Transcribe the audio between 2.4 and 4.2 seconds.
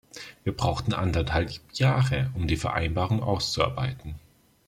die Vereinbarung auszuarbeiten.